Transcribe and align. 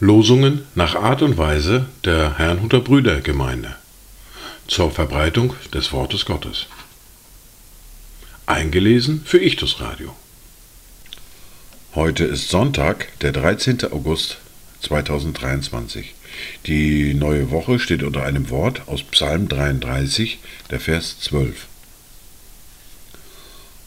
Losungen 0.00 0.62
nach 0.74 0.94
Art 0.94 1.22
und 1.22 1.38
Weise 1.38 1.86
der 2.04 2.38
Herrnhuter 2.38 2.80
Brüdergemeinde 2.80 3.76
zur 4.66 4.90
Verbreitung 4.90 5.54
des 5.72 5.92
Wortes 5.92 6.24
Gottes. 6.24 6.66
Eingelesen 8.46 9.22
für 9.24 9.38
Ichtus 9.38 9.80
Radio. 9.80 10.16
Heute 11.94 12.24
ist 12.24 12.48
Sonntag, 12.48 13.08
der 13.20 13.32
13. 13.32 13.84
August 13.92 14.38
2023. 14.80 16.14
Die 16.66 17.14
neue 17.14 17.50
Woche 17.50 17.78
steht 17.78 18.02
unter 18.02 18.22
einem 18.22 18.50
Wort 18.50 18.82
aus 18.86 19.02
Psalm 19.02 19.48
33, 19.48 20.38
der 20.70 20.80
Vers 20.80 21.20
12. 21.20 21.66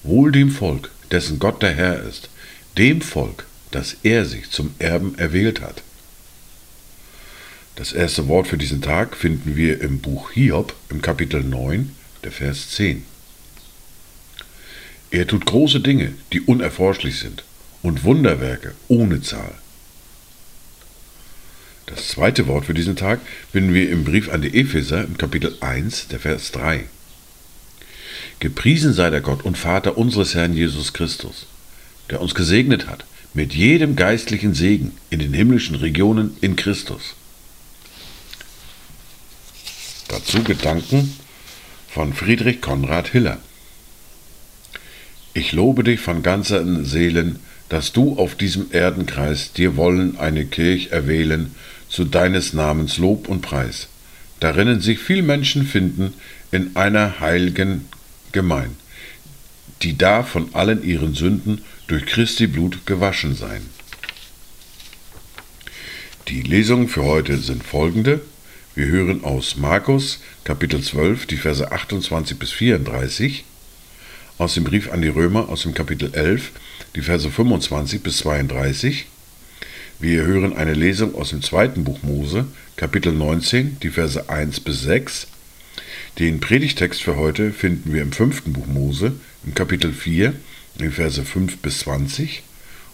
Wohl 0.03 0.31
dem 0.31 0.49
Volk, 0.49 0.89
dessen 1.11 1.39
Gott 1.39 1.61
der 1.61 1.73
Herr 1.73 2.01
ist, 2.01 2.29
dem 2.77 3.01
Volk, 3.01 3.45
das 3.71 3.97
er 4.03 4.25
sich 4.25 4.49
zum 4.49 4.73
Erben 4.79 5.17
erwählt 5.17 5.61
hat. 5.61 5.83
Das 7.75 7.93
erste 7.93 8.27
Wort 8.27 8.47
für 8.47 8.57
diesen 8.57 8.81
Tag 8.81 9.15
finden 9.15 9.55
wir 9.55 9.81
im 9.81 9.99
Buch 9.99 10.31
Hiob 10.31 10.75
im 10.89 11.01
Kapitel 11.01 11.43
9, 11.43 11.95
der 12.23 12.31
Vers 12.31 12.71
10. 12.71 13.05
Er 15.09 15.27
tut 15.27 15.45
große 15.45 15.79
Dinge, 15.79 16.13
die 16.31 16.41
unerforschlich 16.41 17.19
sind, 17.19 17.43
und 17.81 18.03
Wunderwerke 18.03 18.73
ohne 18.87 19.21
Zahl. 19.21 19.55
Das 21.85 22.07
zweite 22.07 22.47
Wort 22.47 22.65
für 22.65 22.73
diesen 22.73 22.95
Tag 22.95 23.19
finden 23.51 23.73
wir 23.73 23.89
im 23.89 24.05
Brief 24.05 24.29
an 24.29 24.41
die 24.41 24.57
Epheser 24.57 25.03
im 25.03 25.17
Kapitel 25.17 25.57
1, 25.59 26.07
der 26.07 26.19
Vers 26.19 26.51
3. 26.51 26.85
Gepriesen 28.41 28.91
sei 28.91 29.09
der 29.09 29.21
Gott 29.21 29.43
und 29.43 29.57
Vater 29.57 29.97
unseres 29.97 30.35
Herrn 30.35 30.53
Jesus 30.53 30.91
Christus, 30.91 31.47
der 32.09 32.19
uns 32.19 32.35
gesegnet 32.35 32.87
hat 32.87 33.05
mit 33.33 33.53
jedem 33.53 33.95
geistlichen 33.95 34.53
Segen 34.53 34.91
in 35.09 35.19
den 35.19 35.33
himmlischen 35.33 35.75
Regionen 35.75 36.35
in 36.41 36.57
Christus 36.57 37.15
Dazu 40.11 40.43
Gedanken 40.43 41.17
von 41.87 42.13
Friedrich 42.13 42.59
Konrad 42.59 43.07
Hiller. 43.07 43.37
Ich 45.33 45.53
lobe 45.53 45.85
dich 45.85 46.01
von 46.01 46.21
ganzer 46.21 46.65
Seelen, 46.83 47.39
dass 47.69 47.93
du 47.93 48.17
auf 48.17 48.35
diesem 48.35 48.71
Erdenkreis 48.71 49.53
dir 49.53 49.77
wollen 49.77 50.17
eine 50.17 50.45
Kirch 50.45 50.87
erwählen 50.87 51.55
zu 51.87 52.03
deines 52.03 52.51
Namens 52.51 52.97
Lob 52.97 53.29
und 53.29 53.41
Preis, 53.41 53.87
darinnen 54.41 54.81
sich 54.81 54.99
viel 54.99 55.21
Menschen 55.21 55.65
finden 55.65 56.13
in 56.51 56.75
einer 56.75 57.21
heiligen 57.21 57.85
Gemein, 58.31 58.75
die 59.81 59.97
da 59.97 60.23
von 60.23 60.53
allen 60.53 60.83
ihren 60.83 61.13
Sünden 61.13 61.63
durch 61.87 62.05
Christi 62.05 62.47
Blut 62.47 62.85
gewaschen 62.85 63.35
seien. 63.35 63.69
Die 66.27 66.41
Lesungen 66.41 66.87
für 66.87 67.03
heute 67.03 67.37
sind 67.37 67.63
folgende. 67.63 68.21
Wir 68.73 68.85
hören 68.85 69.23
aus 69.23 69.57
Markus 69.57 70.19
Kapitel 70.43 70.81
12 70.81 71.25
die 71.25 71.35
Verse 71.35 71.71
28 71.71 72.39
bis 72.39 72.51
34, 72.51 73.43
aus 74.37 74.53
dem 74.53 74.63
Brief 74.63 74.91
an 74.91 75.01
die 75.01 75.09
Römer 75.09 75.49
aus 75.49 75.63
dem 75.63 75.73
Kapitel 75.73 76.13
11 76.13 76.51
die 76.95 77.01
Verse 77.01 77.29
25 77.29 78.01
bis 78.01 78.17
32. 78.19 79.07
Wir 79.99 80.23
hören 80.23 80.55
eine 80.55 80.73
Lesung 80.73 81.15
aus 81.15 81.29
dem 81.31 81.41
zweiten 81.41 81.83
Buch 81.83 82.01
Mose 82.01 82.47
Kapitel 82.75 83.13
19 83.13 83.77
die 83.81 83.89
Verse 83.89 84.29
1 84.29 84.61
bis 84.61 84.81
6. 84.81 85.27
Den 86.19 86.41
Predigtext 86.41 87.01
für 87.01 87.15
heute 87.15 87.53
finden 87.53 87.93
wir 87.93 88.01
im 88.01 88.11
fünften 88.11 88.51
Buch 88.51 88.67
Mose 88.67 89.13
im 89.45 89.55
Kapitel 89.55 89.93
4 89.93 90.33
die 90.75 90.89
Verse 90.89 91.23
5 91.23 91.59
bis 91.59 91.79
20. 91.79 92.43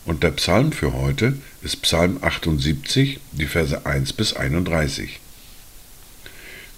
Und 0.06 0.22
der 0.22 0.32
Psalm 0.32 0.72
für 0.72 0.94
heute 0.94 1.36
ist 1.64 1.82
Psalm 1.82 2.20
78, 2.22 3.20
die 3.32 3.48
Verse 3.48 3.86
1 3.88 4.14
bis 4.14 4.34
31. 4.34 5.20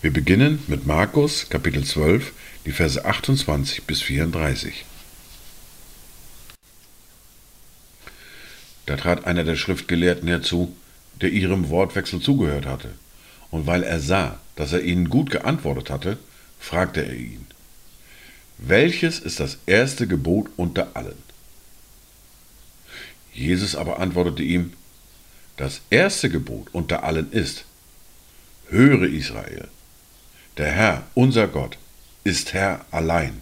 Wir 0.02 0.12
beginnen 0.12 0.64
mit 0.68 0.88
Markus 0.88 1.50
Kapitel 1.50 1.84
12, 1.84 2.32
die 2.66 2.72
Verse 2.72 3.04
28 3.04 3.84
bis 3.84 4.02
34. 4.02 4.86
Da 8.86 8.96
trat 8.96 9.26
einer 9.26 9.44
der 9.44 9.58
Schriftgelehrten 9.58 10.30
herzu, 10.30 10.74
der 11.22 11.32
ihrem 11.32 11.68
Wortwechsel 11.70 12.22
zugehört 12.22 12.66
hatte, 12.66 12.94
und 13.52 13.68
weil 13.68 13.84
er 13.84 14.00
sah, 14.00 14.40
dass 14.56 14.72
er 14.72 14.82
ihnen 14.82 15.10
gut 15.10 15.30
geantwortet 15.32 15.90
hatte, 15.90 16.18
fragte 16.60 17.02
er 17.02 17.14
ihn, 17.14 17.48
welches 18.58 19.20
ist 19.20 19.40
das 19.40 19.58
erste 19.66 20.06
Gebot 20.06 20.50
unter 20.58 20.96
allen? 20.96 21.18
Jesus 23.34 23.76
aber 23.76 24.00
antwortete 24.00 24.44
ihm, 24.44 24.74
das 25.56 25.82
erste 25.90 26.30
Gebot 26.30 26.68
unter 26.74 27.04
allen 27.04 27.32
ist, 27.32 27.66
höre 28.70 29.04
Israel, 29.04 29.68
der 30.58 30.72
Herr, 30.72 31.04
unser 31.16 31.48
Gott, 31.48 31.78
ist 32.24 32.54
Herr 32.54 32.86
allein. 32.92 33.42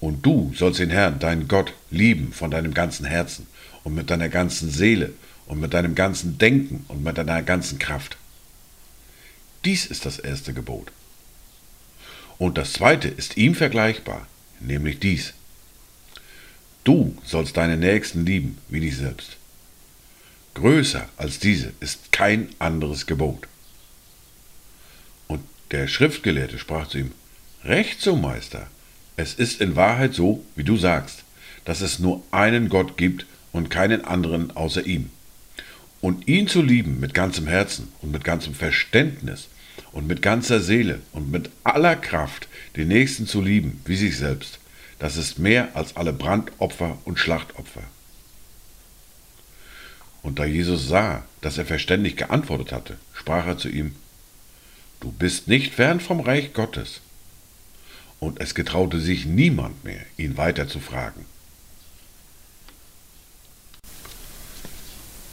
Und 0.00 0.24
du 0.24 0.52
sollst 0.54 0.78
den 0.78 0.90
Herrn, 0.90 1.18
deinen 1.18 1.48
Gott, 1.48 1.72
lieben 1.90 2.32
von 2.32 2.50
deinem 2.50 2.74
ganzen 2.74 3.04
Herzen 3.04 3.46
und 3.82 3.94
mit 3.94 4.10
deiner 4.10 4.28
ganzen 4.28 4.70
Seele 4.70 5.12
und 5.46 5.58
mit 5.58 5.74
deinem 5.74 5.94
ganzen 5.94 6.38
Denken 6.38 6.84
und 6.88 7.02
mit 7.02 7.18
deiner 7.18 7.42
ganzen 7.42 7.78
Kraft. 7.78 8.16
Dies 9.64 9.86
ist 9.86 10.06
das 10.06 10.18
erste 10.18 10.52
Gebot. 10.52 10.92
Und 12.38 12.58
das 12.58 12.72
zweite 12.72 13.08
ist 13.08 13.36
ihm 13.36 13.54
vergleichbar, 13.54 14.26
nämlich 14.60 15.00
dies. 15.00 15.34
Du 16.84 17.16
sollst 17.24 17.56
deine 17.56 17.76
Nächsten 17.76 18.24
lieben 18.24 18.58
wie 18.68 18.80
dich 18.80 18.96
selbst. 18.96 19.36
Größer 20.54 21.08
als 21.16 21.38
diese 21.38 21.72
ist 21.80 22.12
kein 22.12 22.48
anderes 22.58 23.06
Gebot. 23.06 23.46
Der 25.70 25.86
Schriftgelehrte 25.86 26.58
sprach 26.58 26.88
zu 26.88 26.98
ihm, 26.98 27.12
Recht 27.62 28.00
so, 28.00 28.16
Meister, 28.16 28.68
es 29.16 29.34
ist 29.34 29.60
in 29.60 29.76
Wahrheit 29.76 30.14
so, 30.14 30.44
wie 30.56 30.64
du 30.64 30.78
sagst, 30.78 31.24
dass 31.66 31.82
es 31.82 31.98
nur 31.98 32.22
einen 32.30 32.70
Gott 32.70 32.96
gibt 32.96 33.26
und 33.52 33.68
keinen 33.68 34.04
anderen 34.04 34.50
außer 34.56 34.86
ihm. 34.86 35.10
Und 36.00 36.26
ihn 36.26 36.48
zu 36.48 36.62
lieben 36.62 37.00
mit 37.00 37.12
ganzem 37.12 37.46
Herzen 37.48 37.92
und 38.00 38.12
mit 38.12 38.24
ganzem 38.24 38.54
Verständnis 38.54 39.48
und 39.92 40.06
mit 40.06 40.22
ganzer 40.22 40.60
Seele 40.60 41.00
und 41.12 41.30
mit 41.30 41.50
aller 41.64 41.96
Kraft, 41.96 42.48
den 42.76 42.88
Nächsten 42.88 43.26
zu 43.26 43.40
lieben 43.42 43.80
wie 43.84 43.96
sich 43.96 44.16
selbst, 44.16 44.58
das 44.98 45.16
ist 45.16 45.38
mehr 45.38 45.76
als 45.76 45.96
alle 45.96 46.12
Brandopfer 46.12 46.98
und 47.04 47.18
Schlachtopfer. 47.18 47.84
Und 50.22 50.38
da 50.38 50.44
Jesus 50.44 50.88
sah, 50.88 51.24
dass 51.40 51.58
er 51.58 51.64
verständig 51.64 52.16
geantwortet 52.16 52.72
hatte, 52.72 52.98
sprach 53.14 53.46
er 53.46 53.58
zu 53.58 53.68
ihm, 53.68 53.94
Du 55.00 55.12
bist 55.12 55.46
nicht 55.46 55.74
fern 55.74 56.00
vom 56.00 56.20
Reich 56.20 56.52
Gottes. 56.52 57.00
Und 58.18 58.40
es 58.40 58.56
getraute 58.56 58.98
sich 58.98 59.26
niemand 59.26 59.84
mehr, 59.84 60.04
ihn 60.16 60.36
weiter 60.36 60.66
zu 60.66 60.80
fragen. 60.80 61.24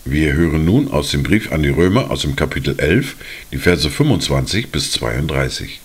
Wir 0.05 0.33
hören 0.33 0.65
nun 0.65 0.91
aus 0.91 1.11
dem 1.11 1.23
Brief 1.23 1.51
an 1.51 1.63
die 1.63 1.69
Römer 1.69 2.11
aus 2.11 2.21
dem 2.21 2.35
Kapitel 2.35 2.79
11 2.79 3.15
die 3.51 3.57
Verse 3.57 3.89
25 3.89 4.71
bis 4.71 4.91
32. 4.91 5.81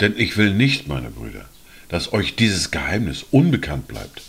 Denn 0.00 0.14
ich 0.16 0.36
will 0.36 0.52
nicht, 0.52 0.88
meine 0.88 1.10
Brüder, 1.10 1.48
dass 1.88 2.12
euch 2.12 2.34
dieses 2.34 2.70
Geheimnis 2.70 3.24
unbekannt 3.30 3.88
bleibt, 3.88 4.22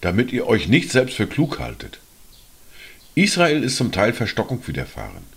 damit 0.00 0.32
ihr 0.32 0.46
euch 0.46 0.68
nicht 0.68 0.90
selbst 0.90 1.16
für 1.16 1.26
klug 1.26 1.60
haltet. 1.60 2.00
Israel 3.14 3.62
ist 3.62 3.76
zum 3.76 3.92
Teil 3.92 4.12
Verstockung 4.12 4.66
widerfahren 4.66 5.32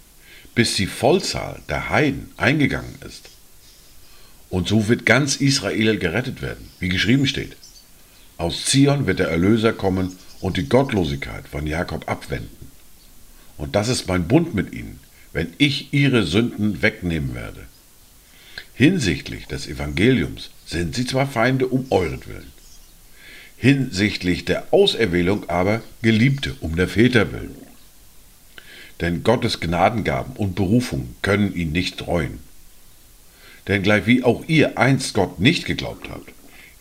bis 0.55 0.75
die 0.75 0.87
Vollzahl 0.87 1.59
der 1.69 1.89
Heiden 1.89 2.31
eingegangen 2.37 2.95
ist. 3.05 3.29
Und 4.49 4.69
so 4.69 4.87
wird 4.87 5.05
ganz 5.05 5.35
Israel 5.35 5.97
gerettet 5.97 6.41
werden, 6.41 6.69
wie 6.79 6.87
geschrieben 6.89 7.27
steht. 7.27 7.57
Aus 8.37 8.65
Zion 8.65 9.05
wird 9.05 9.19
der 9.19 9.27
Erlöser 9.27 9.73
kommen 9.73 10.17
und 10.45 10.57
die 10.57 10.69
Gottlosigkeit 10.69 11.47
von 11.47 11.65
Jakob 11.65 12.07
abwenden. 12.07 12.67
Und 13.57 13.75
das 13.75 13.87
ist 13.87 14.07
mein 14.07 14.27
Bund 14.27 14.53
mit 14.53 14.73
ihnen, 14.73 14.99
wenn 15.33 15.53
ich 15.57 15.91
ihre 15.91 16.21
Sünden 16.21 16.83
wegnehmen 16.83 17.33
werde. 17.33 17.65
Hinsichtlich 18.75 19.47
des 19.47 19.65
Evangeliums 19.65 20.51
sind 20.67 20.93
sie 20.93 21.07
zwar 21.07 21.25
Feinde 21.25 21.65
um 21.65 21.87
euretwillen, 21.89 22.51
hinsichtlich 23.57 24.45
der 24.45 24.67
Auserwählung 24.69 25.49
aber 25.49 25.81
Geliebte 26.03 26.53
um 26.59 26.75
der 26.75 26.89
Väter 26.89 27.31
willen 27.31 27.55
denn 29.01 29.23
Gottes 29.23 29.59
Gnadengaben 29.59 30.35
und 30.35 30.53
Berufung 30.55 31.15
können 31.23 31.53
ihn 31.55 31.71
nicht 31.71 31.97
treuen. 31.97 32.39
Denn 33.67 33.81
gleich 33.81 34.05
wie 34.05 34.23
auch 34.23 34.45
ihr 34.47 34.77
einst 34.77 35.15
Gott 35.15 35.39
nicht 35.39 35.65
geglaubt 35.65 36.07
habt, 36.09 36.34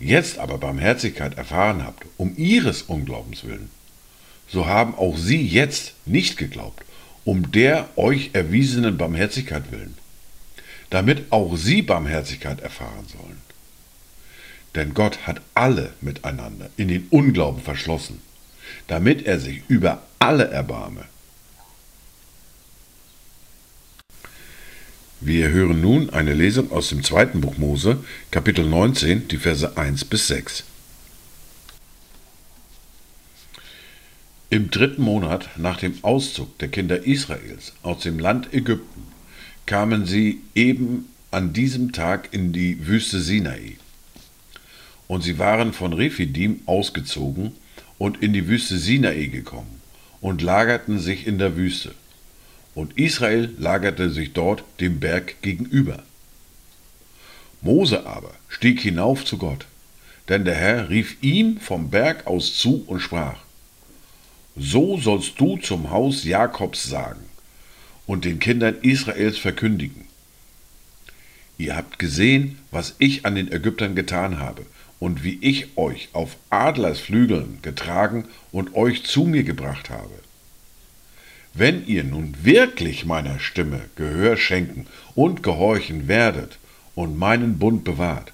jetzt 0.05 0.39
aber 0.39 0.59
Barmherzigkeit 0.59 1.37
erfahren 1.37 1.85
habt, 1.85 2.05
um 2.17 2.35
ihres 2.37 2.83
Unglaubens 2.83 3.45
willen, 3.45 3.71
so 4.47 4.67
haben 4.67 4.95
auch 4.95 5.17
sie 5.17 5.47
jetzt 5.47 5.95
nicht 6.05 6.37
geglaubt, 6.37 6.85
um 7.25 7.51
der 7.51 7.89
euch 7.97 8.31
erwiesenen 8.35 8.99
Barmherzigkeit 8.99 9.73
willen, 9.73 9.97
damit 10.91 11.33
auch 11.33 11.57
sie 11.57 11.83
Barmherzigkeit 11.83 12.61
erfahren 12.61 13.07
sollen. 13.09 13.41
Denn 14.75 14.93
Gott 14.93 15.27
hat 15.27 15.41
alle 15.55 15.93
miteinander 16.01 16.69
in 16.77 16.89
den 16.89 17.07
Unglauben 17.11 17.63
verschlossen, 17.63 18.21
damit 18.87 19.25
er 19.25 19.41
sich 19.41 19.63
über 19.69 20.03
alle 20.19 20.49
erbarme. 20.49 21.05
Wir 25.27 25.49
hören 25.49 25.81
nun 25.81 26.11
eine 26.11 26.35
Lesung 26.35 26.71
aus 26.71 26.91
dem 26.91 27.03
zweiten 27.03 27.41
Buch 27.41 27.57
Mose, 27.57 28.05
Kapitel 28.31 28.67
19, 28.67 29.27
die 29.27 29.39
Verse 29.39 29.75
1 29.75 30.05
bis 30.05 30.29
6. 30.29 30.65
Im 34.51 34.71
dritten 34.71 35.01
Monat 35.01 35.49
nach 35.57 35.79
dem 35.79 35.95
Auszug 36.03 36.59
der 36.59 36.69
Kinder 36.69 37.07
Israels 37.07 37.73
aus 37.83 38.03
dem 38.03 38.19
Land 38.19 38.53
Ägypten 38.53 39.05
kamen 39.65 40.05
sie 40.05 40.43
eben 40.55 41.07
an 41.31 41.55
diesem 41.55 41.93
Tag 41.93 42.29
in 42.33 42.53
die 42.53 42.87
Wüste 42.87 43.19
Sinai. 43.19 43.79
Und 45.09 45.23
sie 45.23 45.39
waren 45.39 45.73
von 45.73 45.95
Rephidim 45.95 46.61
ausgezogen 46.67 47.53
und 47.97 48.23
in 48.23 48.35
die 48.35 48.47
Wüste 48.47 48.77
Sinai 48.77 49.29
gekommen 49.29 49.81
und 50.21 50.43
lagerten 50.43 50.99
sich 50.99 51.27
in 51.27 51.39
der 51.39 51.57
Wüste. 51.57 51.95
Und 52.75 52.99
Israel 52.99 53.55
lagerte 53.59 54.11
sich 54.11 54.33
dort 54.33 54.65
dem 54.81 55.01
Berg 55.01 55.41
gegenüber. 55.43 56.03
Mose 57.61 58.05
aber 58.07 58.35
stieg 58.49 58.81
hinauf 58.81 59.25
zu 59.25 59.39
Gott, 59.39 59.67
denn 60.29 60.45
der 60.45 60.55
Herr 60.55 60.91
rief 60.91 61.17
ihm 61.23 61.59
vom 61.59 61.91
Berg 61.91 62.27
aus 62.27 62.59
zu 62.59 62.85
und 62.87 63.01
sprach, 63.01 63.39
So 64.57 64.99
sollst 64.99 65.41
du 65.41 65.57
zum 65.59 65.91
Haus 65.91 66.25
Jakobs 66.25 66.85
sagen 66.85 67.25
und 68.07 68.25
den 68.25 68.39
Kindern 68.39 68.77
Israels 68.83 69.39
verkündigen. 69.39 70.07
Ihr 71.57 71.77
habt 71.77 71.99
gesehen, 71.99 72.59
was 72.71 72.97
ich 72.99 73.25
an 73.25 73.37
den 73.37 73.51
Ägyptern 73.51 73.95
getan 73.95 74.41
habe 74.41 74.67
und 74.99 75.23
wie 75.23 75.39
ich 75.41 75.77
euch 75.77 76.09
auf 76.13 76.37
Adlersflügeln 76.51 77.61
getragen 77.63 78.27
und 78.51 78.75
euch 78.75 79.05
zu 79.05 79.25
mir 79.25 79.45
gebracht 79.45 79.91
habe. 79.91 80.24
Wenn 81.57 81.87
ihr 81.87 82.03
nun 82.03 82.35
wirklich 82.43 83.05
meiner 83.05 83.39
Stimme 83.39 83.83
Gehör 83.95 84.37
schenken 84.37 84.87
und 85.15 85.45
gehorchen 85.45 86.09
werdet 86.09 86.59
und 86.97 87.17
meinen 87.17 87.59
Bund 87.59 87.85
bewahrt, 87.85 88.33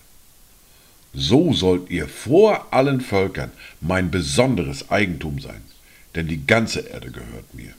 so 1.12 1.52
sollt 1.52 1.90
ihr 1.90 2.08
vor 2.08 2.72
allen 2.72 3.02
Völkern 3.02 3.50
mein 3.82 4.10
besonderes 4.10 4.90
Eigentum 4.90 5.38
sein, 5.38 5.60
denn 6.14 6.28
die 6.28 6.46
ganze 6.46 6.80
Erde 6.80 7.10
gehört 7.10 7.52
mir. 7.52 7.74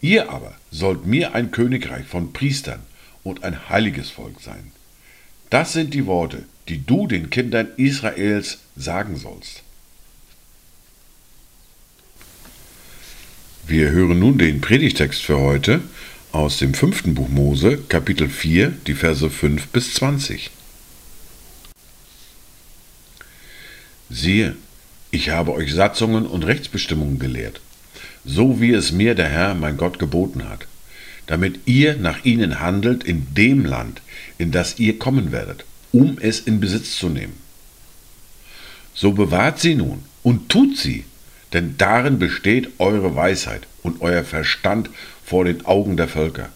Ihr 0.00 0.30
aber 0.30 0.54
sollt 0.70 1.04
mir 1.04 1.34
ein 1.34 1.50
Königreich 1.50 2.06
von 2.06 2.32
Priestern 2.32 2.80
und 3.24 3.44
ein 3.44 3.68
heiliges 3.68 4.08
Volk 4.08 4.40
sein. 4.40 4.72
Das 5.50 5.74
sind 5.74 5.92
die 5.92 6.06
Worte, 6.06 6.44
die 6.68 6.84
du 6.84 7.06
den 7.06 7.28
Kindern 7.28 7.68
Israels 7.76 8.58
sagen 8.74 9.16
sollst. 9.16 9.62
Wir 13.68 13.90
hören 13.90 14.20
nun 14.20 14.38
den 14.38 14.60
Predigtext 14.60 15.24
für 15.24 15.40
heute 15.40 15.80
aus 16.30 16.58
dem 16.58 16.72
fünften 16.72 17.16
Buch 17.16 17.28
Mose, 17.28 17.78
Kapitel 17.88 18.28
4, 18.28 18.72
die 18.86 18.94
Verse 18.94 19.28
5 19.28 19.66
bis 19.68 19.94
20. 19.94 20.52
Siehe, 24.08 24.54
ich 25.10 25.30
habe 25.30 25.52
euch 25.52 25.74
Satzungen 25.74 26.26
und 26.26 26.44
Rechtsbestimmungen 26.44 27.18
gelehrt, 27.18 27.60
so 28.24 28.60
wie 28.60 28.70
es 28.70 28.92
mir 28.92 29.16
der 29.16 29.30
Herr, 29.30 29.56
mein 29.56 29.76
Gott, 29.76 29.98
geboten 29.98 30.48
hat, 30.48 30.68
damit 31.26 31.58
ihr 31.66 31.96
nach 31.96 32.24
ihnen 32.24 32.60
handelt 32.60 33.02
in 33.02 33.34
dem 33.34 33.64
Land, 33.64 34.00
in 34.38 34.52
das 34.52 34.78
ihr 34.78 34.96
kommen 34.96 35.32
werdet, 35.32 35.64
um 35.90 36.18
es 36.20 36.38
in 36.38 36.60
Besitz 36.60 36.96
zu 36.96 37.08
nehmen. 37.08 37.34
So 38.94 39.10
bewahrt 39.10 39.58
sie 39.58 39.74
nun 39.74 40.04
und 40.22 40.50
tut 40.50 40.78
sie, 40.78 41.04
denn 41.56 41.76
darin 41.78 42.18
besteht 42.18 42.68
eure 42.76 43.16
Weisheit 43.16 43.62
und 43.82 44.02
euer 44.02 44.24
Verstand 44.24 44.90
vor 45.24 45.46
den 45.46 45.64
Augen 45.64 45.96
der 45.96 46.06
Völker. 46.06 46.50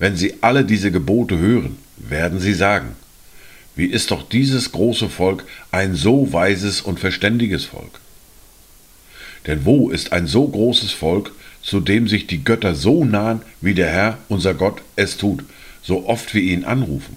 Wenn 0.00 0.16
sie 0.16 0.34
alle 0.40 0.64
diese 0.64 0.90
Gebote 0.90 1.38
hören, 1.38 1.78
werden 1.96 2.40
sie 2.40 2.54
sagen, 2.54 2.96
wie 3.76 3.86
ist 3.86 4.10
doch 4.10 4.28
dieses 4.28 4.72
große 4.72 5.08
Volk 5.08 5.44
ein 5.70 5.94
so 5.94 6.32
weises 6.32 6.80
und 6.80 6.98
verständiges 6.98 7.66
Volk? 7.66 8.00
Denn 9.46 9.64
wo 9.64 9.90
ist 9.90 10.12
ein 10.12 10.26
so 10.26 10.48
großes 10.48 10.90
Volk, 10.90 11.30
zu 11.62 11.78
dem 11.78 12.08
sich 12.08 12.26
die 12.26 12.42
Götter 12.42 12.74
so 12.74 13.04
nahen, 13.04 13.42
wie 13.60 13.74
der 13.74 13.90
Herr, 13.90 14.18
unser 14.28 14.54
Gott, 14.54 14.82
es 14.96 15.18
tut, 15.18 15.44
so 15.82 16.08
oft 16.08 16.34
wir 16.34 16.42
ihn 16.42 16.64
anrufen? 16.64 17.16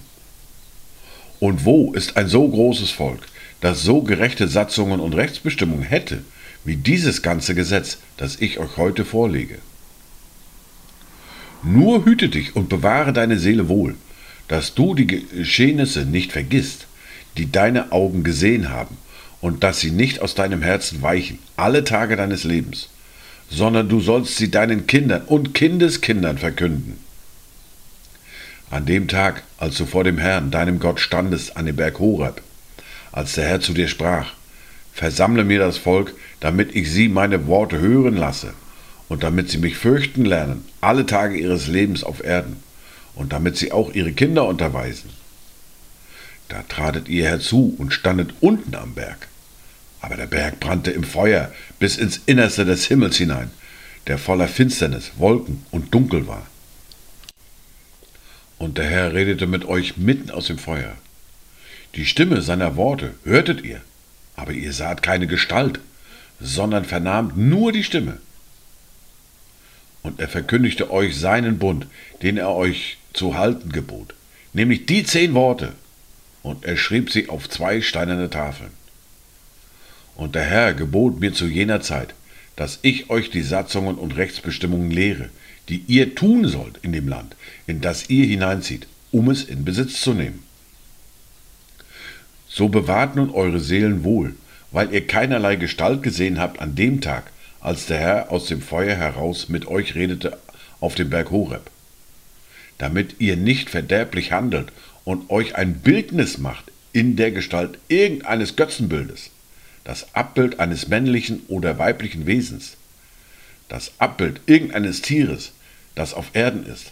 Und 1.40 1.66
wo 1.66 1.92
ist 1.94 2.18
ein 2.18 2.28
so 2.28 2.48
großes 2.48 2.92
Volk, 2.92 3.22
das 3.62 3.82
so 3.82 4.04
gerechte 4.04 4.48
Satzungen 4.48 5.00
und 5.00 5.16
Rechtsbestimmungen 5.16 5.86
hätte, 5.86 6.22
wie 6.66 6.76
dieses 6.76 7.22
ganze 7.22 7.56
Gesetz, 7.56 7.98
das 8.18 8.40
ich 8.40 8.60
euch 8.60 8.78
heute 8.78 9.06
vorlege. 9.06 9.60
Nur 11.64 12.06
hüte 12.06 12.30
dich 12.30 12.56
und 12.56 12.70
bewahre 12.70 13.14
deine 13.14 13.40
Seele 13.40 13.70
wohl, 13.70 13.96
dass 14.48 14.76
du 14.76 14.94
die 14.94 15.08
Geschehnisse 15.08 16.06
nicht 16.06 16.32
vergisst, 16.32 16.88
die 17.38 17.52
deine 17.52 17.92
Augen 17.92 18.24
gesehen 18.24 18.70
haben, 18.70 18.98
und 19.42 19.64
dass 19.64 19.80
sie 19.80 19.92
nicht 19.92 20.22
aus 20.22 20.36
deinem 20.36 20.62
Herzen 20.62 21.02
weichen, 21.02 21.40
alle 21.58 21.84
Tage 21.84 22.16
deines 22.16 22.44
Lebens, 22.44 22.90
sondern 23.50 23.90
du 23.90 24.00
sollst 24.00 24.38
sie 24.38 24.50
deinen 24.52 24.88
Kindern 24.88 25.24
und 25.24 25.54
Kindeskindern 25.54 26.38
verkünden. 26.38 26.98
An 28.70 28.86
dem 28.86 29.08
Tag, 29.08 29.44
als 29.58 29.78
du 29.78 29.86
vor 29.86 30.04
dem 30.04 30.18
Herrn, 30.18 30.50
deinem 30.50 30.80
Gott, 30.80 31.00
standest 31.00 31.58
an 31.58 31.66
dem 31.66 31.76
Berg 31.76 32.00
Horeb, 32.00 32.42
als 33.12 33.34
der 33.34 33.46
Herr 33.46 33.62
zu 33.62 33.74
dir 33.74 33.88
sprach, 33.88 34.34
Versammle 34.94 35.44
mir 35.44 35.60
das 35.60 35.78
Volk, 35.78 36.14
damit 36.44 36.76
ich 36.76 36.92
sie 36.92 37.08
meine 37.08 37.48
Worte 37.48 37.80
hören 37.80 38.18
lasse 38.18 38.54
und 39.08 39.24
damit 39.24 39.50
sie 39.50 39.60
mich 39.60 39.78
fürchten 39.78 40.26
lernen, 40.26 40.66
alle 40.82 41.06
Tage 41.06 41.38
ihres 41.38 41.68
Lebens 41.68 42.04
auf 42.04 42.22
Erden, 42.22 42.58
und 43.16 43.32
damit 43.32 43.56
sie 43.56 43.72
auch 43.72 43.94
ihre 43.94 44.12
Kinder 44.12 44.46
unterweisen. 44.46 45.10
Da 46.50 46.64
tratet 46.64 47.08
ihr 47.08 47.24
herzu 47.30 47.74
und 47.78 47.94
standet 47.94 48.34
unten 48.42 48.76
am 48.76 48.94
Berg. 48.94 49.30
Aber 50.02 50.18
der 50.18 50.26
Berg 50.26 50.60
brannte 50.60 50.92
im 50.92 51.06
Feuer 51.06 51.50
bis 51.80 51.96
ins 51.96 52.20
Innerste 52.26 52.66
des 52.66 52.88
Himmels 52.88 53.16
hinein, 53.16 53.50
der 54.08 54.18
voller 54.18 54.50
Finsternis, 54.50 55.12
Wolken 55.16 55.66
und 55.72 55.94
Dunkel 55.94 56.28
war. 56.28 56.46
Und 58.58 58.78
der 58.78 58.90
Herr 58.90 59.14
redete 59.14 59.48
mit 59.48 59.64
euch 59.64 59.96
mitten 59.96 60.30
aus 60.30 60.48
dem 60.48 60.58
Feuer. 60.58 60.92
Die 61.96 62.06
Stimme 62.06 62.42
seiner 62.42 62.76
Worte 62.76 63.14
hörtet 63.24 63.64
ihr, 63.64 63.80
aber 64.36 64.52
ihr 64.52 64.74
saht 64.74 65.02
keine 65.04 65.28
Gestalt, 65.28 65.80
sondern 66.44 66.84
vernahmt 66.84 67.38
nur 67.38 67.72
die 67.72 67.84
Stimme. 67.84 68.20
Und 70.04 70.20
er 70.20 70.28
verkündigte 70.28 70.92
euch 70.92 71.18
seinen 71.18 71.58
Bund, 71.58 71.88
den 72.22 72.38
er 72.38 72.50
euch 72.50 72.98
zu 73.14 73.38
halten 73.38 73.72
gebot, 73.72 74.14
nämlich 74.52 74.86
die 74.86 75.04
zehn 75.06 75.34
Worte, 75.34 75.72
und 76.44 76.66
er 76.66 76.76
schrieb 76.76 77.10
sie 77.10 77.30
auf 77.30 77.50
zwei 77.50 77.80
steinerne 77.80 78.30
Tafeln. 78.30 78.72
Und 80.16 80.36
der 80.36 80.44
Herr 80.44 80.74
gebot 80.74 81.22
mir 81.22 81.34
zu 81.34 81.46
jener 81.46 81.80
Zeit, 81.80 82.14
dass 82.58 82.80
ich 82.82 83.10
euch 83.10 83.30
die 83.30 83.42
Satzungen 83.42 83.96
und 83.96 84.18
Rechtsbestimmungen 84.18 84.92
lehre, 84.92 85.30
die 85.70 85.84
ihr 85.88 86.14
tun 86.14 86.46
sollt 86.46 86.78
in 86.82 86.92
dem 86.92 87.08
Land, 87.08 87.38
in 87.66 87.80
das 87.80 88.10
ihr 88.10 88.26
hineinzieht, 88.26 88.88
um 89.12 89.30
es 89.30 89.46
in 89.46 89.64
Besitz 89.64 90.02
zu 90.02 90.14
nehmen. 90.14 90.44
So 92.50 92.68
bewahrt 92.68 93.16
nun 93.16 93.30
eure 93.32 93.62
Seelen 93.62 94.04
wohl, 94.04 94.36
weil 94.74 94.92
ihr 94.92 95.08
keinerlei 95.08 95.56
Gestalt 95.56 96.04
gesehen 96.04 96.40
habt 96.40 96.60
an 96.60 96.76
dem 96.76 97.00
Tag, 97.00 97.32
als 97.62 97.86
der 97.86 98.00
Herr 98.00 98.32
aus 98.32 98.48
dem 98.48 98.62
Feuer 98.62 98.96
heraus 98.96 99.48
mit 99.48 99.68
euch 99.68 99.96
redete 99.96 100.38
auf 100.82 100.96
dem 100.96 101.10
Berg 101.10 101.32
Horeb, 101.32 101.70
damit 102.80 103.16
ihr 103.20 103.38
nicht 103.38 103.70
verderblich 103.70 104.34
handelt 104.34 104.74
und 105.06 105.30
euch 105.30 105.56
ein 105.56 105.76
Bildnis 105.76 106.40
macht 106.40 106.72
in 106.92 107.16
der 107.16 107.32
Gestalt 107.32 107.78
irgendeines 107.88 108.56
Götzenbildes, 108.56 109.30
das 109.84 110.14
Abbild 110.16 110.60
eines 110.60 110.88
männlichen 110.88 111.44
oder 111.48 111.78
weiblichen 111.78 112.26
Wesens, 112.26 112.76
das 113.70 113.94
Abbild 114.00 114.42
irgendeines 114.48 115.02
Tieres, 115.02 115.54
das 115.96 116.14
auf 116.14 116.32
Erden 116.34 116.66
ist, 116.66 116.92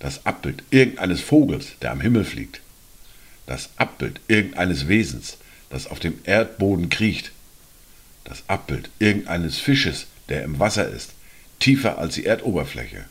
das 0.00 0.26
Abbild 0.26 0.64
irgendeines 0.70 1.20
Vogels, 1.20 1.74
der 1.80 1.92
am 1.92 2.00
Himmel 2.00 2.24
fliegt, 2.24 2.60
das 3.46 3.70
Abbild 3.76 4.20
irgendeines 4.26 4.88
Wesens, 4.88 5.38
das 5.70 5.86
auf 5.86 5.98
dem 5.98 6.14
Erdboden 6.24 6.88
kriecht, 6.88 7.32
das 8.24 8.44
Abbild 8.48 8.90
irgendeines 8.98 9.58
Fisches, 9.58 10.06
der 10.28 10.42
im 10.42 10.58
Wasser 10.58 10.88
ist, 10.88 11.12
tiefer 11.60 11.98
als 11.98 12.14
die 12.14 12.26
Erdoberfläche, 12.26 13.04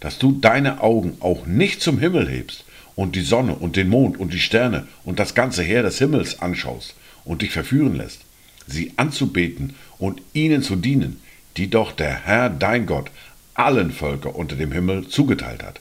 dass 0.00 0.18
du 0.18 0.32
deine 0.32 0.80
Augen 0.80 1.16
auch 1.20 1.46
nicht 1.46 1.80
zum 1.80 1.98
Himmel 1.98 2.28
hebst 2.28 2.64
und 2.96 3.16
die 3.16 3.22
Sonne 3.22 3.54
und 3.54 3.76
den 3.76 3.88
Mond 3.88 4.18
und 4.18 4.32
die 4.32 4.40
Sterne 4.40 4.86
und 5.04 5.18
das 5.18 5.34
ganze 5.34 5.62
Heer 5.62 5.82
des 5.82 5.98
Himmels 5.98 6.40
anschaust 6.40 6.94
und 7.24 7.42
dich 7.42 7.50
verführen 7.50 7.96
lässt, 7.96 8.20
sie 8.66 8.92
anzubeten 8.96 9.74
und 9.98 10.22
ihnen 10.32 10.62
zu 10.62 10.76
dienen, 10.76 11.20
die 11.56 11.68
doch 11.68 11.92
der 11.92 12.24
Herr 12.24 12.50
dein 12.50 12.86
Gott 12.86 13.10
allen 13.54 13.92
Völker 13.92 14.34
unter 14.34 14.56
dem 14.56 14.72
Himmel 14.72 15.08
zugeteilt 15.08 15.62
hat. 15.62 15.80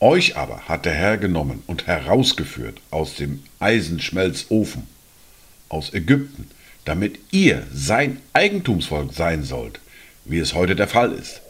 Euch 0.00 0.36
aber 0.36 0.68
hat 0.68 0.84
der 0.84 0.92
Herr 0.92 1.16
genommen 1.16 1.62
und 1.66 1.86
herausgeführt 1.86 2.80
aus 2.90 3.14
dem 3.14 3.42
Eisenschmelzofen, 3.60 4.86
aus 5.70 5.94
Ägypten, 5.94 6.50
damit 6.84 7.18
ihr 7.30 7.66
sein 7.72 8.20
Eigentumsvolk 8.34 9.14
sein 9.14 9.42
sollt, 9.42 9.80
wie 10.26 10.38
es 10.38 10.52
heute 10.52 10.76
der 10.76 10.88
Fall 10.88 11.12
ist. 11.12 11.40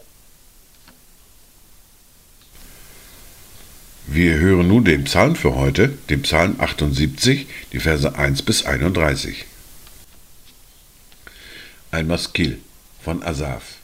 Wir 4.07 4.35
hören 4.35 4.69
nun 4.69 4.85
den 4.85 5.03
Psalm 5.03 5.35
für 5.35 5.55
heute, 5.55 5.89
den 6.09 6.21
Psalm 6.21 6.55
78, 6.59 7.47
die 7.73 7.79
Verse 7.79 8.15
1 8.15 8.43
bis 8.43 8.65
31. 8.65 9.45
Ein 11.91 12.07
Maskil 12.07 12.59
von 13.01 13.21
Asaf. 13.23 13.75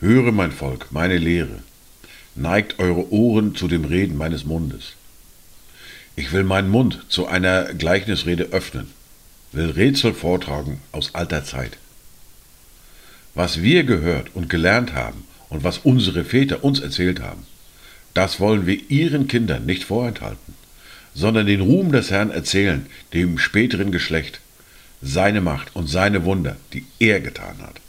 Höre 0.00 0.32
mein 0.32 0.50
Volk, 0.50 0.88
meine 0.90 1.18
Lehre 1.18 1.62
neigt 2.34 2.78
eure 2.78 3.12
Ohren 3.12 3.54
zu 3.54 3.68
dem 3.68 3.84
Reden 3.84 4.16
meines 4.16 4.44
Mundes. 4.44 4.94
Ich 6.16 6.32
will 6.32 6.44
meinen 6.44 6.68
Mund 6.68 7.04
zu 7.08 7.26
einer 7.26 7.72
Gleichnisrede 7.74 8.44
öffnen, 8.52 8.90
will 9.52 9.70
Rätsel 9.70 10.14
vortragen 10.14 10.80
aus 10.92 11.14
alter 11.14 11.44
Zeit. 11.44 11.76
Was 13.34 13.62
wir 13.62 13.84
gehört 13.84 14.34
und 14.34 14.50
gelernt 14.50 14.94
haben 14.94 15.24
und 15.48 15.64
was 15.64 15.78
unsere 15.78 16.24
Väter 16.24 16.64
uns 16.64 16.80
erzählt 16.80 17.20
haben, 17.20 17.46
das 18.14 18.40
wollen 18.40 18.66
wir 18.66 18.90
ihren 18.90 19.28
Kindern 19.28 19.66
nicht 19.66 19.84
vorenthalten, 19.84 20.54
sondern 21.14 21.46
den 21.46 21.60
Ruhm 21.60 21.92
des 21.92 22.10
Herrn 22.10 22.30
erzählen, 22.30 22.86
dem 23.12 23.38
späteren 23.38 23.92
Geschlecht, 23.92 24.40
seine 25.00 25.40
Macht 25.40 25.74
und 25.74 25.86
seine 25.88 26.24
Wunder, 26.24 26.56
die 26.72 26.84
er 26.98 27.20
getan 27.20 27.58
hat. 27.62 27.80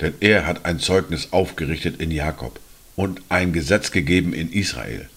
Denn 0.00 0.14
er 0.20 0.46
hat 0.46 0.64
ein 0.64 0.80
Zeugnis 0.80 1.28
aufgerichtet 1.32 2.00
in 2.00 2.10
Jakob 2.10 2.58
und 2.96 3.22
ein 3.28 3.52
Gesetz 3.52 3.90
gegeben 3.90 4.32
in 4.32 4.52
Israel. 4.52 5.08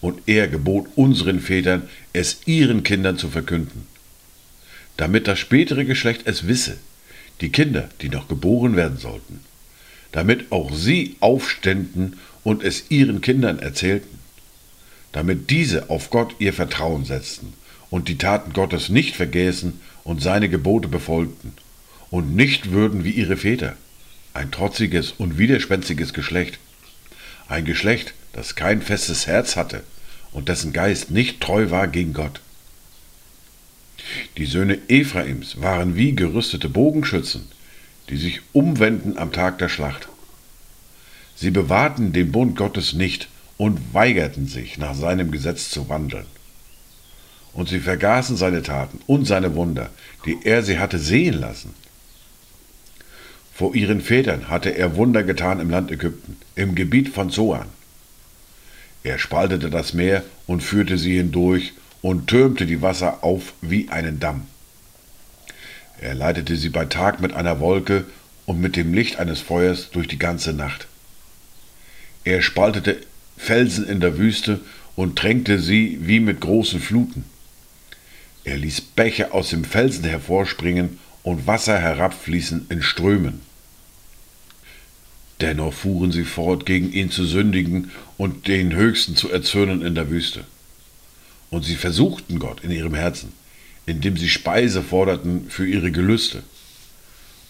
Und 0.00 0.22
er 0.26 0.48
gebot 0.48 0.88
unseren 0.94 1.40
Vätern, 1.40 1.88
es 2.12 2.40
ihren 2.46 2.82
Kindern 2.82 3.18
zu 3.18 3.28
verkünden, 3.28 3.86
damit 4.96 5.26
das 5.26 5.38
spätere 5.38 5.84
Geschlecht 5.84 6.22
es 6.26 6.46
wisse, 6.46 6.76
die 7.40 7.50
Kinder, 7.50 7.88
die 8.00 8.08
noch 8.08 8.28
geboren 8.28 8.76
werden 8.76 8.98
sollten, 8.98 9.40
damit 10.12 10.52
auch 10.52 10.74
sie 10.74 11.16
aufständen 11.20 12.18
und 12.44 12.62
es 12.62 12.90
ihren 12.90 13.20
Kindern 13.20 13.58
erzählten, 13.58 14.18
damit 15.12 15.50
diese 15.50 15.90
auf 15.90 16.10
Gott 16.10 16.36
ihr 16.38 16.52
Vertrauen 16.52 17.04
setzten 17.04 17.54
und 17.90 18.08
die 18.08 18.18
Taten 18.18 18.52
Gottes 18.52 18.88
nicht 18.88 19.16
vergäßen 19.16 19.80
und 20.04 20.22
seine 20.22 20.48
Gebote 20.48 20.88
befolgten 20.88 21.52
und 22.10 22.36
nicht 22.36 22.70
würden 22.70 23.04
wie 23.04 23.10
ihre 23.10 23.36
Väter, 23.36 23.76
ein 24.34 24.50
trotziges 24.50 25.12
und 25.12 25.38
widerspenstiges 25.38 26.12
Geschlecht, 26.12 26.58
ein 27.48 27.64
Geschlecht, 27.64 28.14
das 28.32 28.54
kein 28.54 28.82
festes 28.82 29.26
Herz 29.26 29.56
hatte 29.56 29.82
und 30.32 30.48
dessen 30.48 30.72
Geist 30.72 31.10
nicht 31.10 31.40
treu 31.40 31.70
war 31.70 31.88
gegen 31.88 32.12
Gott. 32.12 32.40
Die 34.36 34.46
Söhne 34.46 34.78
Ephraims 34.88 35.60
waren 35.60 35.96
wie 35.96 36.14
gerüstete 36.14 36.68
Bogenschützen, 36.68 37.48
die 38.08 38.16
sich 38.16 38.40
umwenden 38.52 39.18
am 39.18 39.32
Tag 39.32 39.58
der 39.58 39.68
Schlacht. 39.68 40.08
Sie 41.34 41.50
bewahrten 41.50 42.12
den 42.12 42.32
Bund 42.32 42.56
Gottes 42.56 42.92
nicht 42.92 43.28
und 43.56 43.94
weigerten 43.94 44.46
sich, 44.46 44.78
nach 44.78 44.94
seinem 44.94 45.30
Gesetz 45.30 45.70
zu 45.70 45.88
wandeln. 45.88 46.26
Und 47.52 47.68
sie 47.68 47.80
vergaßen 47.80 48.36
seine 48.36 48.62
Taten 48.62 49.00
und 49.06 49.24
seine 49.24 49.54
Wunder, 49.54 49.90
die 50.26 50.38
er 50.44 50.62
sie 50.62 50.78
hatte 50.78 50.98
sehen 50.98 51.40
lassen. 51.40 51.74
Vor 53.56 53.74
ihren 53.74 54.02
Vätern 54.02 54.50
hatte 54.50 54.68
er 54.68 54.96
Wunder 54.96 55.22
getan 55.22 55.60
im 55.60 55.70
Land 55.70 55.90
Ägypten, 55.90 56.36
im 56.56 56.74
Gebiet 56.74 57.08
von 57.08 57.30
Zoan. 57.30 57.68
Er 59.02 59.18
spaltete 59.18 59.70
das 59.70 59.94
Meer 59.94 60.24
und 60.46 60.62
führte 60.62 60.98
sie 60.98 61.16
hindurch 61.16 61.72
und 62.02 62.26
türmte 62.26 62.66
die 62.66 62.82
Wasser 62.82 63.24
auf 63.24 63.54
wie 63.62 63.88
einen 63.88 64.20
Damm. 64.20 64.42
Er 66.02 66.14
leitete 66.14 66.54
sie 66.56 66.68
bei 66.68 66.84
Tag 66.84 67.22
mit 67.22 67.32
einer 67.32 67.58
Wolke 67.58 68.04
und 68.44 68.60
mit 68.60 68.76
dem 68.76 68.92
Licht 68.92 69.18
eines 69.18 69.40
Feuers 69.40 69.88
durch 69.90 70.06
die 70.06 70.18
ganze 70.18 70.52
Nacht. 70.52 70.86
Er 72.24 72.42
spaltete 72.42 72.98
Felsen 73.38 73.88
in 73.88 74.00
der 74.00 74.18
Wüste 74.18 74.60
und 74.96 75.16
tränkte 75.18 75.60
sie 75.60 75.98
wie 76.02 76.20
mit 76.20 76.42
großen 76.42 76.78
Fluten. 76.78 77.24
Er 78.44 78.58
ließ 78.58 78.82
Bäche 78.82 79.32
aus 79.32 79.48
dem 79.48 79.64
Felsen 79.64 80.04
hervorspringen 80.04 80.98
und 81.22 81.46
Wasser 81.46 81.78
herabfließen 81.78 82.66
in 82.68 82.82
Strömen. 82.82 83.45
Dennoch 85.40 85.74
fuhren 85.74 86.12
sie 86.12 86.24
fort, 86.24 86.64
gegen 86.64 86.92
ihn 86.92 87.10
zu 87.10 87.24
sündigen 87.24 87.90
und 88.16 88.48
den 88.48 88.74
Höchsten 88.74 89.16
zu 89.16 89.30
erzürnen 89.30 89.82
in 89.82 89.94
der 89.94 90.10
Wüste. 90.10 90.44
Und 91.50 91.64
sie 91.64 91.76
versuchten 91.76 92.38
Gott 92.38 92.64
in 92.64 92.70
ihrem 92.70 92.94
Herzen, 92.94 93.32
indem 93.84 94.16
sie 94.16 94.28
Speise 94.28 94.82
forderten 94.82 95.50
für 95.50 95.66
ihre 95.66 95.92
Gelüste. 95.92 96.42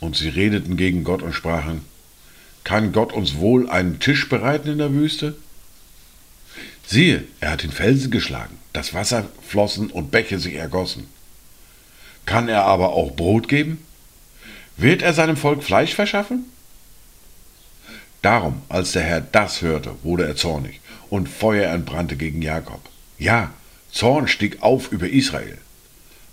Und 0.01 0.17
sie 0.17 0.29
redeten 0.29 0.77
gegen 0.77 1.05
Gott 1.05 1.23
und 1.23 1.33
sprachen, 1.33 1.83
kann 2.65 2.93
Gott 2.93 3.13
uns 3.13 3.37
wohl 3.37 3.71
einen 3.71 4.01
Tisch 4.01 4.29
bereiten 4.29 4.69
in 4.69 4.79
der 4.79 4.93
Wüste? 4.93 5.37
Siehe, 6.85 7.25
er 7.41 7.53
hat 7.53 7.63
den 7.63 7.71
Felsen 7.71 8.11
geschlagen, 8.11 8.59
das 8.73 8.93
Wasser 8.93 9.29
flossen 9.47 9.91
und 9.91 10.11
Bäche 10.11 10.39
sich 10.39 10.55
ergossen. 10.55 11.07
Kann 12.27 12.49
er 12.49 12.65
aber 12.65 12.91
auch 12.91 13.15
Brot 13.15 13.49
geben? 13.49 13.79
Wird 14.77 15.03
er 15.03 15.15
seinem 15.15 15.37
Volk 15.37 15.63
Fleisch 15.63 15.95
verschaffen? 15.95 16.45
Darum, 18.23 18.63
als 18.69 18.93
der 18.93 19.03
Herr 19.03 19.21
das 19.21 19.63
hörte, 19.63 19.95
wurde 20.03 20.27
er 20.27 20.37
zornig, 20.37 20.81
und 21.11 21.29
Feuer 21.29 21.73
entbrannte 21.73 22.17
gegen 22.17 22.43
Jakob. 22.43 22.81
Ja, 23.19 23.53
Zorn 23.91 24.29
stieg 24.29 24.63
auf 24.63 24.93
über 24.93 25.09
Israel, 25.09 25.59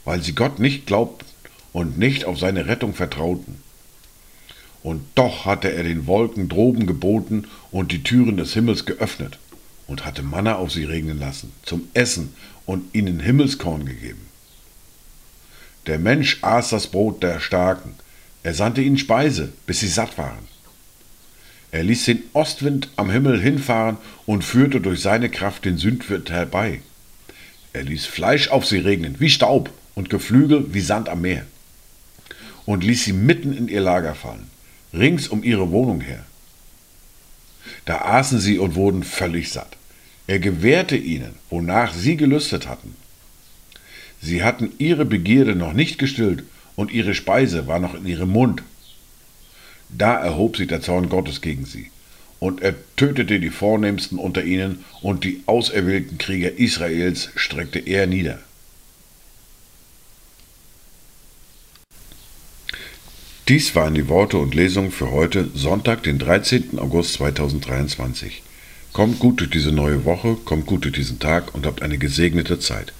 weil 0.06 0.22
sie 0.22 0.34
Gott 0.34 0.60
nicht 0.60 0.86
glaubten 0.86 1.26
und 1.72 1.98
nicht 1.98 2.26
auf 2.26 2.40
seine 2.40 2.68
Rettung 2.68 2.94
vertrauten. 2.94 3.62
Und 4.82 5.04
doch 5.16 5.46
hatte 5.46 5.72
er 5.72 5.84
den 5.84 6.08
Wolken 6.08 6.50
droben 6.50 6.88
geboten 6.88 7.48
und 7.72 7.92
die 7.92 8.04
Türen 8.04 8.36
des 8.38 8.54
Himmels 8.54 8.86
geöffnet 8.86 9.40
und 9.88 10.06
hatte 10.06 10.24
Manna 10.24 10.56
auf 10.56 10.72
sie 10.72 10.84
regnen 10.84 11.20
lassen, 11.20 11.54
zum 11.64 11.88
Essen 11.94 12.34
und 12.66 12.94
ihnen 12.94 13.20
Himmelskorn 13.20 13.86
gegeben. 13.86 14.28
Der 15.88 16.00
Mensch 16.00 16.40
aß 16.42 16.70
das 16.70 16.88
Brot 16.88 17.24
der 17.24 17.40
Starken, 17.40 17.96
er 18.44 18.54
sandte 18.54 18.82
ihnen 18.82 18.98
Speise, 18.98 19.54
bis 19.66 19.80
sie 19.80 19.88
satt 19.88 20.18
waren. 20.18 20.48
Er 21.74 21.82
ließ 21.82 22.06
den 22.06 22.22
Ostwind 22.34 22.90
am 22.98 23.10
Himmel 23.10 23.42
hinfahren 23.42 23.98
und 24.28 24.44
führte 24.44 24.80
durch 24.80 25.02
seine 25.02 25.28
Kraft 25.28 25.66
den 25.66 25.80
Sündwind 25.80 26.30
herbei. 26.30 26.82
Er 27.74 27.82
ließ 27.82 28.06
Fleisch 28.06 28.50
auf 28.50 28.64
sie 28.64 28.78
regnen, 28.78 29.16
wie 29.20 29.32
Staub, 29.32 29.72
und 29.96 30.12
Geflügel 30.12 30.72
wie 30.72 30.82
Sand 30.82 31.10
am 31.10 31.22
Meer. 31.22 31.48
Und 32.66 32.84
ließ 32.84 33.06
sie 33.06 33.14
mitten 33.14 33.58
in 33.58 33.70
ihr 33.70 33.82
Lager 33.82 34.14
fallen, 34.14 34.52
rings 34.94 35.28
um 35.28 35.44
ihre 35.44 35.72
Wohnung 35.72 36.02
her. 36.02 36.24
Da 37.86 38.02
aßen 38.02 38.40
sie 38.40 38.60
und 38.60 38.76
wurden 38.76 39.02
völlig 39.02 39.52
satt. 39.52 39.76
Er 40.28 40.38
gewährte 40.38 40.96
ihnen, 40.96 41.34
wonach 41.50 41.96
sie 41.96 42.18
gelüstet 42.18 42.68
hatten. 42.68 42.96
Sie 44.22 44.44
hatten 44.44 44.74
ihre 44.78 45.06
Begierde 45.06 45.56
noch 45.56 45.74
nicht 45.74 45.98
gestillt, 45.98 46.44
und 46.76 46.92
ihre 46.92 47.16
Speise 47.16 47.66
war 47.66 47.80
noch 47.80 47.96
in 47.96 48.06
ihrem 48.06 48.30
Mund. 48.30 48.62
Da 49.98 50.16
erhob 50.16 50.58
sich 50.58 50.68
der 50.68 50.82
Zorn 50.82 51.10
Gottes 51.10 51.42
gegen 51.42 51.66
sie. 51.66 51.92
Und 52.40 52.62
er 52.62 52.76
tötete 52.96 53.40
die 53.40 53.50
Vornehmsten 53.50 54.18
unter 54.18 54.44
ihnen 54.44 54.84
und 55.02 55.24
die 55.24 55.44
auserwählten 55.46 56.18
Krieger 56.18 56.58
Israels 56.58 57.30
streckte 57.36 57.80
er 57.80 58.06
nieder. 58.08 58.40
Dies 63.48 63.76
waren 63.76 63.94
die 63.94 64.08
Worte 64.08 64.38
und 64.38 64.56
Lesungen 64.56 64.92
für 64.92 65.12
heute, 65.12 65.50
Sonntag, 65.54 66.04
den 66.04 66.18
13. 66.18 66.80
August 66.80 67.14
2023. 67.14 68.42
Kommt 68.94 69.20
gut 69.20 69.42
durch 69.42 69.50
diese 69.50 69.72
neue 69.72 70.06
Woche, 70.06 70.36
kommt 70.46 70.66
gut 70.66 70.86
durch 70.86 70.94
diesen 70.94 71.20
Tag 71.20 71.54
und 71.54 71.66
habt 71.66 71.82
eine 71.82 71.98
gesegnete 71.98 72.60
Zeit. 72.60 72.94